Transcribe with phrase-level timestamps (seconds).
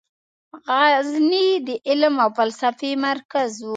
[0.67, 3.69] غزني د علم او فلسفې مرکز و.